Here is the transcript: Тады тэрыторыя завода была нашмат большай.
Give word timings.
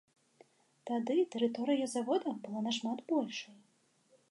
Тады 0.89 1.17
тэрыторыя 1.35 1.85
завода 1.95 2.29
была 2.47 2.59
нашмат 2.71 2.99
большай. 3.15 3.57